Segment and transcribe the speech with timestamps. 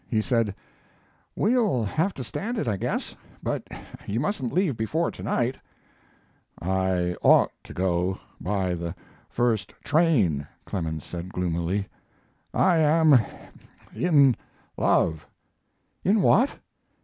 [0.07, 0.55] He said:
[1.35, 3.67] "We'll have to stand it, I guess, but
[4.07, 5.57] you mustn't leave before to night."
[6.59, 8.95] "I ought to go by the
[9.29, 11.87] first train," Clemens said, gloomily.
[12.51, 13.19] "I am
[13.93, 14.35] in
[14.75, 15.27] love."
[16.03, 16.55] "In what!"